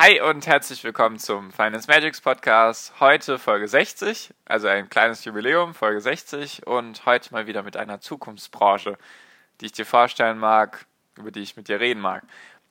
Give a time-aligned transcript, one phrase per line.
[0.00, 2.92] Hi und herzlich willkommen zum Finance Magics Podcast.
[3.00, 8.00] Heute Folge 60, also ein kleines Jubiläum, Folge 60 und heute mal wieder mit einer
[8.00, 8.96] Zukunftsbranche,
[9.60, 12.22] die ich dir vorstellen mag, über die ich mit dir reden mag.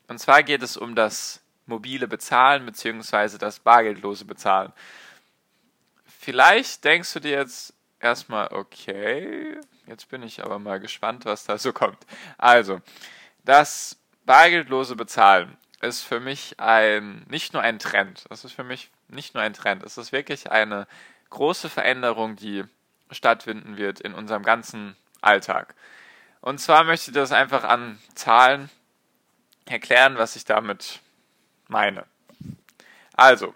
[0.08, 3.38] Und zwar geht es um das mobile Bezahlen bzw.
[3.38, 4.72] das bargeldlose Bezahlen.
[6.06, 11.58] Vielleicht denkst du dir jetzt erstmal, okay, jetzt bin ich aber mal gespannt, was da
[11.58, 12.00] so kommt.
[12.38, 12.80] Also,
[13.44, 18.90] das bargeldlose Bezahlen ist für mich ein, nicht nur ein Trend, es ist für mich
[19.08, 20.88] nicht nur ein Trend, es ist wirklich eine
[21.30, 22.64] große Veränderung, die
[23.12, 25.76] stattfinden wird in unserem ganzen Alltag.
[26.42, 28.70] Und zwar möchte ich das einfach an Zahlen
[29.66, 31.00] erklären, was ich damit
[31.68, 32.06] meine.
[33.14, 33.54] Also,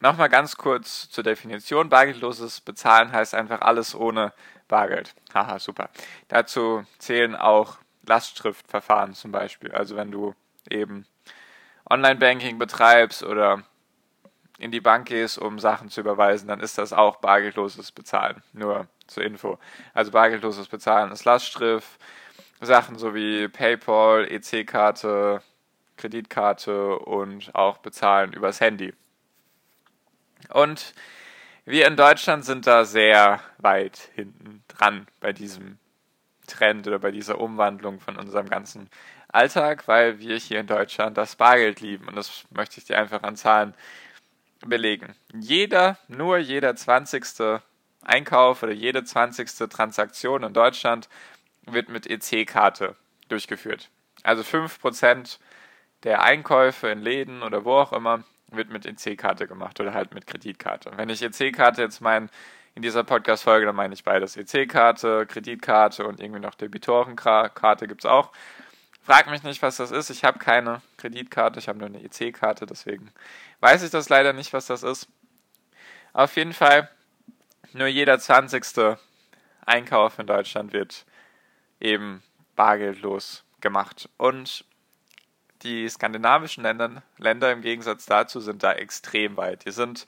[0.00, 1.88] nochmal ganz kurz zur Definition.
[1.88, 4.32] Bargeldloses Bezahlen heißt einfach alles ohne
[4.68, 5.14] Bargeld.
[5.32, 5.90] Haha, super.
[6.28, 9.72] Dazu zählen auch Lastschriftverfahren zum Beispiel.
[9.72, 10.34] Also wenn du
[10.70, 11.06] eben
[11.88, 13.62] Online-Banking betreibst oder
[14.58, 18.42] in die Bank gehst, um Sachen zu überweisen, dann ist das auch bargeldloses Bezahlen.
[18.52, 19.58] Nur zur Info.
[19.92, 22.00] Also bargeldloses Bezahlen ist Lastschrift,
[22.60, 25.42] Sachen so wie PayPal, EC-Karte,
[25.96, 28.94] Kreditkarte und auch Bezahlen übers Handy.
[30.50, 30.94] Und
[31.64, 35.78] wir in Deutschland sind da sehr weit hinten dran bei diesem
[36.46, 38.90] Trend oder bei dieser Umwandlung von unserem ganzen
[39.34, 42.08] Alltag, weil wir hier in Deutschland das Bargeld lieben.
[42.08, 43.74] Und das möchte ich dir einfach an Zahlen
[44.60, 45.14] belegen.
[45.32, 47.60] Jeder, nur jeder 20.
[48.02, 49.68] Einkauf oder jede 20.
[49.68, 51.08] Transaktion in Deutschland
[51.62, 52.96] wird mit EC-Karte
[53.28, 53.90] durchgeführt.
[54.22, 55.38] Also 5%
[56.02, 60.26] der Einkäufe in Läden oder wo auch immer wird mit EC-Karte gemacht oder halt mit
[60.26, 60.92] Kreditkarte.
[60.96, 62.28] Wenn ich EC-Karte jetzt meine,
[62.74, 64.36] in dieser Podcast-Folge, dann meine ich beides.
[64.36, 68.32] EC-Karte, Kreditkarte und irgendwie noch Debitorenkarte gibt es auch.
[69.04, 70.08] Frag mich nicht, was das ist.
[70.08, 73.12] Ich habe keine Kreditkarte, ich habe nur eine EC-Karte, deswegen
[73.60, 75.08] weiß ich das leider nicht, was das ist.
[76.14, 76.88] Auf jeden Fall,
[77.74, 78.96] nur jeder 20.
[79.66, 81.04] Einkauf in Deutschland wird
[81.80, 82.22] eben
[82.56, 84.08] bargeldlos gemacht.
[84.16, 84.64] Und
[85.62, 89.66] die skandinavischen Länder, Länder im Gegensatz dazu sind da extrem weit.
[89.66, 90.06] Die sind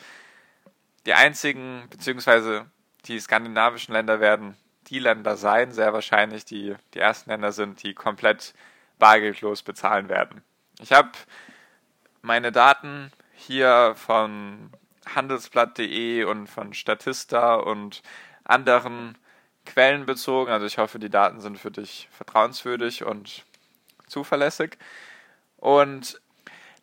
[1.04, 2.64] die einzigen, beziehungsweise
[3.04, 4.56] die skandinavischen Länder werden
[4.88, 8.54] die Länder sein, sehr wahrscheinlich, die die ersten Länder sind, die komplett
[8.98, 10.42] bargeldlos bezahlen werden.
[10.80, 11.10] Ich habe
[12.22, 14.70] meine Daten hier von
[15.14, 18.02] handelsblatt.de und von Statista und
[18.44, 19.16] anderen
[19.64, 20.50] Quellen bezogen.
[20.50, 23.44] Also ich hoffe, die Daten sind für dich vertrauenswürdig und
[24.06, 24.78] zuverlässig.
[25.58, 26.20] Und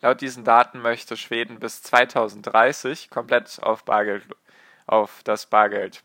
[0.00, 4.24] laut diesen Daten möchte Schweden bis 2030 komplett auf Bargeld,
[4.86, 6.02] auf das Bargeld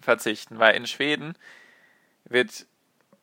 [0.00, 1.34] verzichten, weil in Schweden
[2.24, 2.66] wird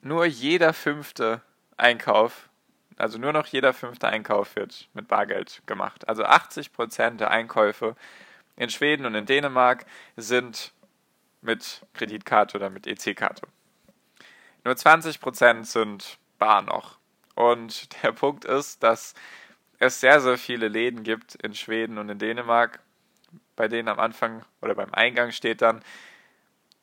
[0.01, 1.41] nur jeder fünfte
[1.77, 2.49] Einkauf,
[2.97, 6.07] also nur noch jeder fünfte Einkauf wird mit Bargeld gemacht.
[6.09, 7.95] Also 80 Prozent der Einkäufe
[8.55, 10.73] in Schweden und in Dänemark sind
[11.41, 13.47] mit Kreditkarte oder mit EC-Karte.
[14.63, 16.97] Nur 20 Prozent sind bar noch.
[17.35, 19.13] Und der Punkt ist, dass
[19.79, 22.79] es sehr, sehr viele Läden gibt in Schweden und in Dänemark,
[23.55, 25.83] bei denen am Anfang oder beim Eingang steht dann,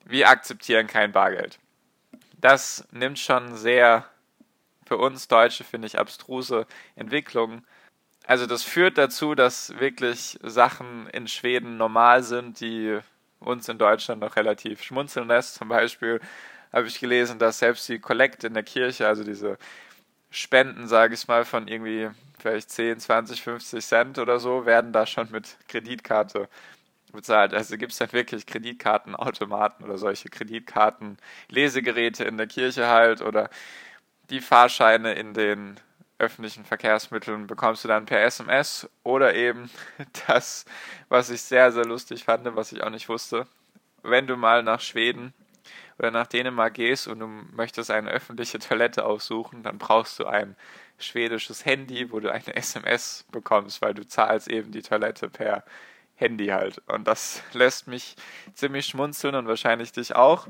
[0.05, 1.59] wir akzeptieren kein Bargeld.
[2.41, 4.09] Das nimmt schon sehr
[4.95, 7.67] für uns Deutsche, finde ich, abstruse Entwicklungen.
[8.27, 13.01] Also das führt dazu, dass wirklich Sachen in Schweden normal sind, die
[13.41, 15.57] uns in Deutschland noch relativ schmunzeln lässt.
[15.57, 16.21] Zum Beispiel
[16.73, 19.59] habe ich gelesen, dass selbst die Kollekte in der Kirche, also diese
[20.31, 25.07] Spenden, sage ich mal, von irgendwie vielleicht 10, 20, 50 Cent oder so, werden da
[25.07, 26.49] schon mit Kreditkarte
[27.13, 27.53] bezahlt.
[27.53, 33.51] Also gibt es dann wirklich Kreditkartenautomaten oder solche Kreditkarten-Lesegeräte in der Kirche halt oder
[34.31, 35.81] die Fahrscheine in den
[36.19, 39.71] öffentlichen Verkehrsmitteln bekommst du dann per SMS oder eben
[40.27, 40.65] das,
[41.09, 43.47] was ich sehr, sehr lustig fand, was ich auch nicht wusste.
[44.03, 45.33] Wenn du mal nach Schweden
[45.99, 50.57] oder nach Dänemark gehst und du möchtest eine öffentliche Toilette aufsuchen, dann brauchst du ein
[50.99, 55.65] schwedisches Handy, wo du eine SMS bekommst, weil du zahlst eben die Toilette per
[56.17, 56.81] Handy halt.
[56.87, 58.17] Und das lässt mich
[58.55, 60.47] ziemlich schmunzeln und wahrscheinlich dich auch.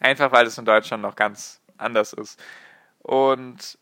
[0.00, 2.40] Einfach weil es in Deutschland noch ganz anders ist.
[3.08, 3.78] Und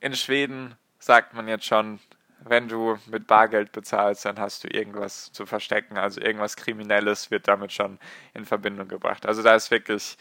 [0.00, 2.00] in Schweden sagt man jetzt schon
[2.48, 5.98] wenn du mit Bargeld bezahlst, dann hast du irgendwas zu verstecken.
[5.98, 7.98] Also irgendwas Kriminelles wird damit schon
[8.34, 9.26] in Verbindung gebracht.
[9.26, 10.16] Also da ist wirklich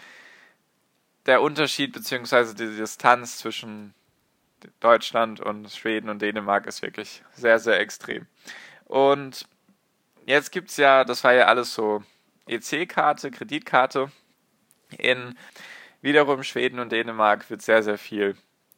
[1.26, 2.54] der Unterschied bzw.
[2.54, 3.94] die Distanz zwischen
[4.80, 8.26] Deutschland und Schweden und Dänemark ist wirklich sehr, sehr extrem.
[8.86, 9.48] Und
[10.26, 12.04] jetzt gibt es ja, das war ja alles so
[12.48, 14.12] EC-Karte, Kreditkarte.
[14.98, 15.38] In
[16.06, 18.38] wiederum Schweden und Dänemark wird sehr, sehr viel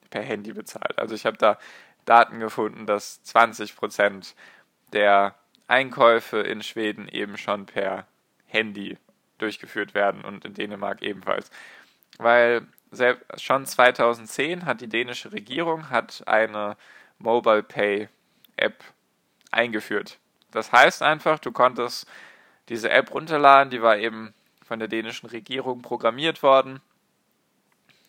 [0.10, 0.98] per Handy bezahlt.
[0.98, 1.60] Also ich habe da
[2.06, 4.34] Daten gefunden, dass 20%
[4.94, 5.36] der
[5.68, 8.08] Einkäufe in Schweden eben schon per
[8.46, 8.98] Handy
[9.38, 11.52] durchgeführt werden und in Dänemark ebenfalls.
[12.18, 12.66] Weil
[13.36, 16.78] schon 2010 hat die dänische Regierung hat eine
[17.20, 18.08] Mobile Pay
[18.56, 18.84] App
[19.52, 20.18] eingeführt.
[20.52, 22.08] Das heißt einfach, du konntest
[22.70, 24.34] diese App runterladen, die war eben
[24.64, 26.80] von der dänischen Regierung programmiert worden.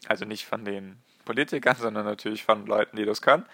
[0.08, 3.46] Also nicht von den Politikern, sondern natürlich von Leuten, die das können.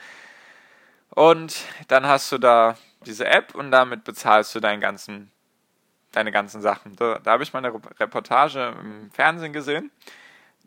[1.11, 5.31] Und dann hast du da diese App und damit bezahlst du deinen ganzen,
[6.13, 6.97] deine ganzen Sachen.
[6.97, 9.91] Da, da habe ich mal eine Reportage im Fernsehen gesehen.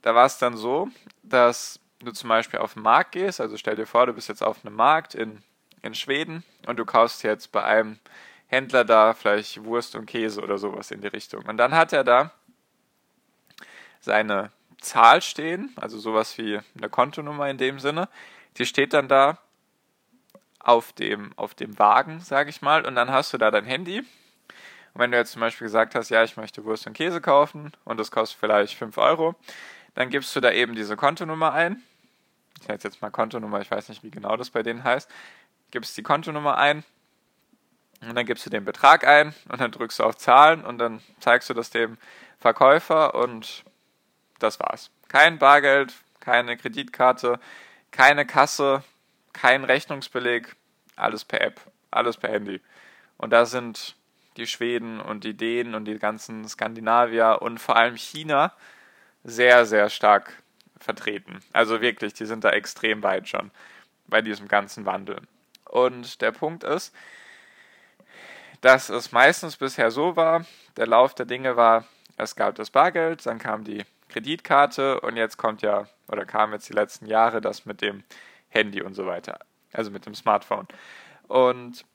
[0.02, 0.90] Da war es dann so,
[1.24, 4.44] dass du zum Beispiel auf den Markt gehst, also stell dir vor, du bist jetzt
[4.44, 5.42] auf einem Markt in,
[5.82, 8.00] in Schweden und du kaufst jetzt bei einem
[8.46, 11.46] Händler da vielleicht Wurst und Käse oder sowas in die Richtung.
[11.46, 12.32] Und dann hat er da
[14.00, 14.52] seine
[14.82, 18.10] Zahl stehen, also sowas wie eine Kontonummer in dem Sinne.
[18.58, 19.40] Die steht dann da
[20.60, 24.00] auf dem, auf dem Wagen, sage ich mal, und dann hast du da dein Handy.
[24.00, 27.72] Und wenn du jetzt zum Beispiel gesagt hast, ja, ich möchte Wurst und Käse kaufen
[27.86, 29.36] und das kostet vielleicht 5 Euro,
[29.94, 31.82] dann gibst du da eben diese Kontonummer ein.
[32.60, 35.10] Ich nenne jetzt mal Kontonummer, ich weiß nicht, wie genau das bei denen heißt.
[35.72, 36.84] Gibst die Kontonummer ein
[38.02, 41.02] und dann gibst du den Betrag ein und dann drückst du auf Zahlen und dann
[41.20, 41.98] zeigst du das dem
[42.40, 43.64] Verkäufer und
[44.40, 44.92] das war's.
[45.08, 47.40] Kein Bargeld, keine Kreditkarte,
[47.92, 48.84] keine Kasse,
[49.34, 50.56] kein Rechnungsbeleg,
[50.96, 51.62] alles per App,
[51.92, 52.62] alles per Handy.
[53.18, 53.96] Und da sind
[54.38, 58.54] die Schweden und die Dänen und die ganzen Skandinavier und vor allem China
[59.24, 60.44] sehr, sehr stark
[60.80, 61.40] vertreten.
[61.54, 63.52] Also wirklich, die sind da extrem weit schon
[64.08, 65.22] bei diesem ganzen Wandel.
[65.66, 66.94] Und der Punkt ist,
[68.62, 70.46] dass es meistens bisher so war,
[70.78, 71.86] der Lauf der Dinge war,
[72.18, 76.70] es gab das Bargeld, dann kam die Kreditkarte und jetzt kommt ja, oder kam jetzt
[76.70, 78.04] die letzten Jahre das mit dem
[78.50, 79.40] Handy und so weiter,
[79.74, 80.68] also mit dem Smartphone.
[81.28, 81.86] Und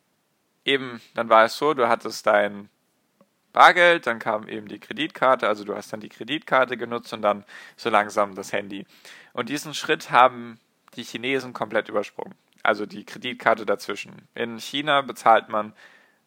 [0.65, 2.69] eben, dann war es so, du hattest dein
[3.53, 7.45] Bargeld, dann kam eben die Kreditkarte, also du hast dann die Kreditkarte genutzt und dann
[7.77, 8.87] so langsam das Handy.
[9.33, 10.59] Und diesen Schritt haben
[10.95, 12.35] die Chinesen komplett übersprungen.
[12.63, 14.29] Also die Kreditkarte dazwischen.
[14.35, 15.75] In China bezahlt man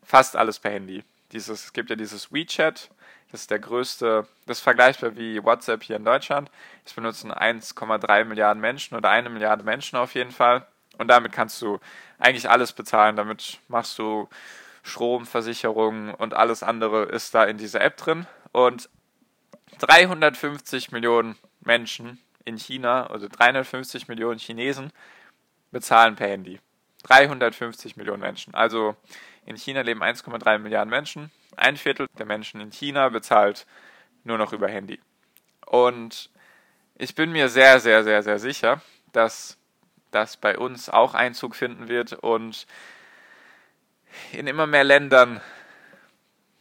[0.03, 1.03] fast alles per Handy.
[1.31, 2.89] Dieses, es gibt ja dieses WeChat,
[3.35, 6.49] das ist der größte, das ist vergleichbar wie WhatsApp hier in Deutschland.
[6.85, 10.65] Das benutzen 1,3 Milliarden Menschen oder eine Milliarde Menschen auf jeden Fall.
[10.97, 11.79] Und damit kannst du
[12.17, 13.17] eigentlich alles bezahlen.
[13.17, 14.29] Damit machst du
[14.83, 18.25] Strom, Versicherungen und alles andere ist da in dieser App drin.
[18.53, 18.89] Und
[19.79, 24.93] 350 Millionen Menschen in China, also 350 Millionen Chinesen,
[25.71, 26.61] bezahlen per Handy.
[27.05, 28.53] 350 Millionen Menschen.
[28.55, 28.95] Also
[29.45, 31.31] in China leben 1,3 Milliarden Menschen.
[31.55, 33.65] Ein Viertel der Menschen in China bezahlt
[34.23, 34.99] nur noch über Handy.
[35.65, 36.29] Und
[36.95, 38.81] ich bin mir sehr, sehr, sehr, sehr sicher,
[39.11, 39.57] dass
[40.11, 42.65] das bei uns auch Einzug finden wird und
[44.31, 45.41] in immer mehr Ländern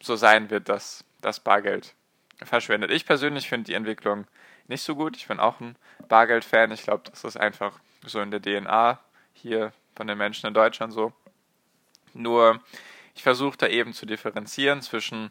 [0.00, 1.94] so sein wird, dass das Bargeld
[2.42, 2.90] verschwendet.
[2.90, 4.26] Ich persönlich finde die Entwicklung
[4.66, 5.16] nicht so gut.
[5.16, 5.76] Ich bin auch ein
[6.08, 6.72] Bargeld-Fan.
[6.72, 8.98] Ich glaube, das ist einfach so in der DNA
[9.32, 11.12] hier von den Menschen in Deutschland so.
[12.12, 12.60] Nur
[13.14, 15.30] ich versuche da eben zu differenzieren zwischen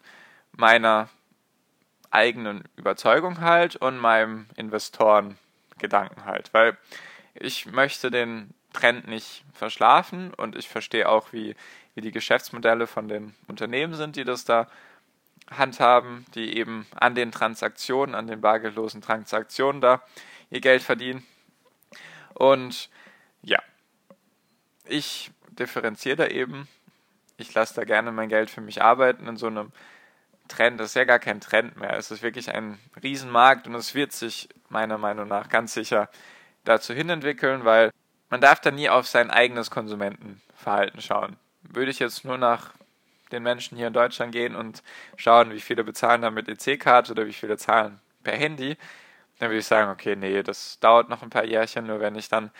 [0.52, 1.08] meiner
[2.10, 6.78] eigenen Überzeugung halt und meinem Investorengedanken halt, weil
[7.34, 11.56] ich möchte den Trend nicht verschlafen und ich verstehe auch, wie,
[11.94, 14.68] wie die Geschäftsmodelle von den Unternehmen sind, die das da
[15.50, 20.02] handhaben, die eben an den Transaktionen, an den bargeldlosen Transaktionen da
[20.50, 21.26] ihr Geld verdienen.
[22.34, 22.88] Und
[23.42, 23.60] ja,
[24.84, 26.68] ich differenziere da eben.
[27.36, 29.72] Ich lasse da gerne mein Geld für mich arbeiten in so einem
[30.48, 30.78] Trend.
[30.78, 31.96] Das ist ja gar kein Trend mehr.
[31.96, 36.08] Es ist wirklich ein Riesenmarkt und es wird sich meiner Meinung nach ganz sicher
[36.64, 37.90] dazu hin entwickeln, weil
[38.30, 41.36] man darf da nie auf sein eigenes Konsumentenverhalten schauen.
[41.62, 42.72] Würde ich jetzt nur nach
[43.32, 44.82] den Menschen hier in Deutschland gehen und
[45.16, 48.76] schauen, wie viele bezahlen da mit EC-Karte oder wie viele zahlen per Handy,
[49.38, 52.28] dann würde ich sagen, okay, nee, das dauert noch ein paar Jährchen, nur wenn ich
[52.28, 52.50] dann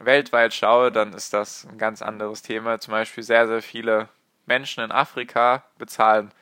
[0.00, 2.80] weltweit schaue, dann ist das ein ganz anderes Thema.
[2.80, 4.08] Zum Beispiel sehr, sehr viele
[4.46, 6.32] Menschen in Afrika bezahlen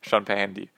[0.00, 0.70] schon per Handy.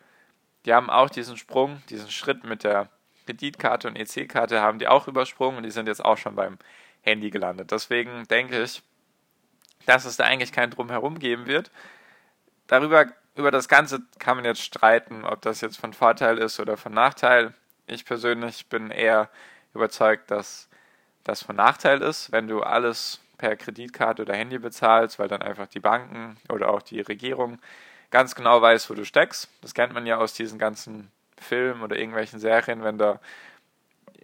[0.65, 2.89] Die haben auch diesen Sprung, diesen Schritt mit der
[3.27, 6.59] Kreditkarte und EC-Karte haben die auch übersprungen und die sind jetzt auch schon beim
[7.03, 7.71] Handy gelandet.
[7.71, 8.83] Deswegen denke ich,
[9.87, 11.71] dass es da eigentlich kein Drumherum geben wird.
[12.67, 16.77] Darüber, über das Ganze kann man jetzt streiten, ob das jetzt von Vorteil ist oder
[16.77, 17.55] von Nachteil.
[17.87, 19.29] Ich persönlich bin eher
[19.75, 20.69] überzeugt, dass
[21.25, 25.67] das von Nachteil ist, wenn du alles per Kreditkarte oder Handy bezahlst, weil dann einfach
[25.67, 27.59] die Banken oder auch die Regierung
[28.11, 29.49] ganz genau weiß, wo du steckst.
[29.61, 33.21] Das kennt man ja aus diesen ganzen Filmen oder irgendwelchen Serien, wenn da,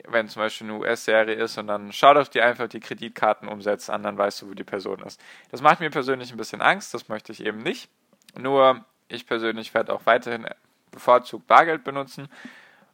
[0.06, 4.02] wenn zum Beispiel eine US-Serie ist und dann schau doch dir einfach die Kreditkartenumsätze an,
[4.02, 5.20] dann weißt du, wo die Person ist.
[5.50, 7.90] Das macht mir persönlich ein bisschen Angst, das möchte ich eben nicht.
[8.38, 10.46] Nur ich persönlich werde auch weiterhin
[10.92, 12.28] bevorzugt Bargeld benutzen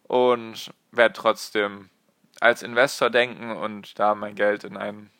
[0.04, 1.90] und werde trotzdem
[2.40, 5.10] als Investor denken und da mein Geld in ein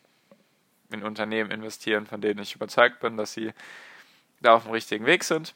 [0.91, 3.53] in Unternehmen investieren, von denen ich überzeugt bin, dass sie
[4.41, 5.55] da auf dem richtigen Weg sind.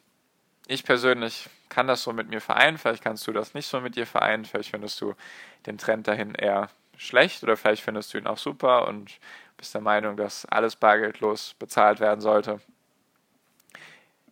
[0.66, 3.96] Ich persönlich kann das so mit mir vereinen, vielleicht kannst du das nicht so mit
[3.96, 5.14] dir vereinen, vielleicht findest du
[5.66, 9.18] den Trend dahin eher schlecht oder vielleicht findest du ihn auch super und
[9.56, 12.60] bist der Meinung, dass alles bargeldlos bezahlt werden sollte.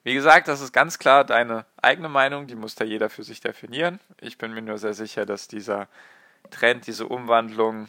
[0.04, 3.40] Wie gesagt, das ist ganz klar deine eigene Meinung, die muss da jeder für sich
[3.40, 4.00] definieren.
[4.20, 5.88] Ich bin mir nur sehr sicher, dass dieser
[6.50, 7.88] Trend, diese Umwandlung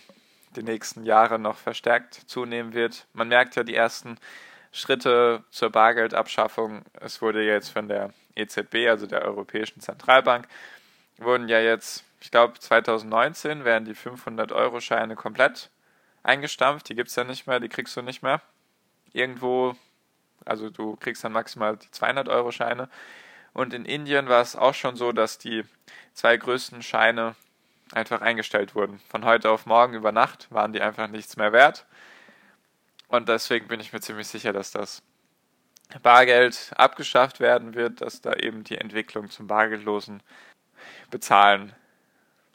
[0.56, 3.06] die nächsten Jahre noch verstärkt zunehmen wird.
[3.14, 4.18] Man merkt ja die ersten
[4.72, 6.84] Schritte zur Bargeldabschaffung.
[7.00, 10.48] Es wurde jetzt von der EZB, also der Europäischen Zentralbank,
[11.18, 15.70] wurden ja jetzt, ich glaube 2019 werden die 500-Euro-Scheine komplett
[16.24, 16.90] eingestampft.
[16.90, 18.42] Die gibt es ja nicht mehr, die kriegst du nicht mehr.
[19.14, 19.76] Irgendwo,
[20.46, 22.90] also du kriegst dann maximal die 200-Euro-Scheine.
[23.54, 25.64] Und in Indien war es auch schon so, dass die
[26.14, 27.36] zwei größten Scheine
[27.94, 29.00] einfach eingestellt wurden.
[29.10, 31.86] Von heute auf morgen über Nacht waren die einfach nichts mehr wert.
[33.08, 35.02] Und deswegen bin ich mir ziemlich sicher, dass das
[36.04, 40.22] Bargeld abgeschafft werden wird, dass da eben die Entwicklung zum bargeldlosen
[41.10, 41.74] Bezahlen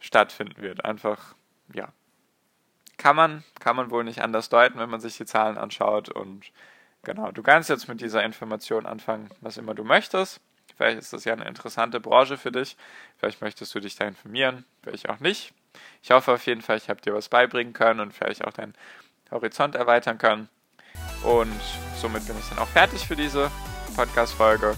[0.00, 0.84] stattfinden wird.
[0.84, 1.34] Einfach,
[1.72, 1.88] ja.
[2.96, 6.08] Kann man, kann man wohl nicht anders deuten, wenn man sich die Zahlen anschaut.
[6.10, 6.52] Und
[7.02, 10.40] genau, du kannst jetzt mit dieser Information anfangen, was immer du möchtest.
[10.76, 12.76] Vielleicht ist das ja eine interessante Branche für dich.
[13.18, 15.52] Vielleicht möchtest du dich da informieren, vielleicht auch nicht.
[16.02, 18.74] Ich hoffe auf jeden Fall, ich habe dir was beibringen können und vielleicht auch deinen
[19.30, 20.48] Horizont erweitern können.
[21.22, 21.60] Und
[22.00, 23.50] somit bin ich dann auch fertig für diese
[23.96, 24.76] Podcast-Folge.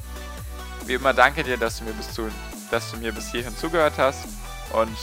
[0.87, 2.31] Wie immer danke dir, dass du mir bis, zu,
[2.71, 4.26] dass du mir bis hierhin zugehört hast.
[4.73, 4.97] Und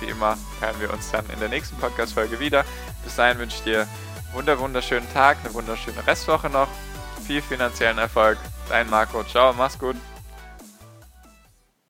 [0.00, 2.64] wie immer hören wir uns dann in der nächsten Podcast-Folge wieder.
[3.04, 3.86] Bis dahin wünsche ich dir
[4.34, 6.68] einen wunderschönen Tag, eine wunderschöne Restwoche noch.
[7.26, 8.38] Viel finanziellen Erfolg.
[8.68, 9.22] Dein Marco.
[9.24, 9.96] Ciao, mach's gut.